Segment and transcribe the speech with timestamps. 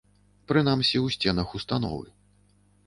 [0.51, 2.07] Прынамсі, у сценах установы.